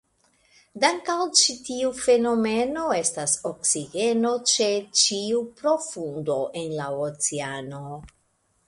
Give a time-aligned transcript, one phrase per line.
[0.83, 4.71] Dank' al ĉi tiu fenomeno estas oksigeno ĉe
[5.03, 7.87] ĉiu profundo en la oceano.